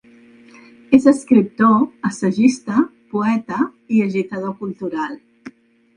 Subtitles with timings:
[0.97, 1.75] És escriptor,
[2.09, 2.79] assagista,
[3.15, 3.63] poeta
[3.99, 5.17] i agitador cultural.